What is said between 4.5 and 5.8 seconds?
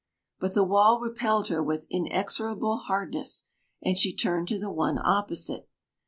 the one opposite.